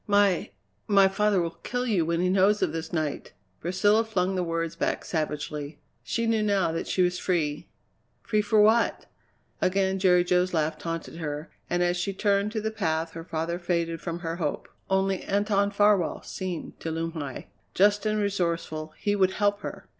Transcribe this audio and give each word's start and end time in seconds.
"My 0.07 0.49
my 0.87 1.07
father 1.07 1.39
will 1.39 1.59
kill 1.63 1.85
you 1.85 2.07
when 2.07 2.21
he 2.21 2.29
knows 2.31 2.63
of 2.63 2.73
this 2.73 2.91
night!" 2.91 3.33
Priscilla 3.59 4.03
flung 4.03 4.33
the 4.33 4.41
words 4.43 4.75
back 4.75 5.05
savagely. 5.05 5.77
She 6.01 6.25
knew 6.25 6.41
now 6.41 6.71
that 6.71 6.87
she 6.87 7.03
was 7.03 7.19
free 7.19 7.67
free 8.23 8.41
for 8.41 8.59
what? 8.59 9.05
Again 9.61 9.99
Jerry 9.99 10.23
Jo's 10.23 10.55
laugh 10.55 10.79
taunted 10.79 11.17
her, 11.17 11.51
and 11.69 11.83
as 11.83 11.97
she 11.97 12.13
turned 12.13 12.51
to 12.53 12.61
the 12.61 12.71
path 12.71 13.11
her 13.11 13.23
father 13.23 13.59
faded 13.59 14.01
from 14.01 14.21
her 14.21 14.37
hope. 14.37 14.67
Only 14.89 15.21
Anton 15.21 15.69
Farwell 15.69 16.23
seemed 16.23 16.79
to 16.79 16.89
loom 16.89 17.11
high. 17.11 17.49
Just 17.75 18.03
and 18.03 18.17
resourceful, 18.19 18.93
he 18.97 19.15
would 19.15 19.33
help 19.33 19.59
her! 19.59 19.87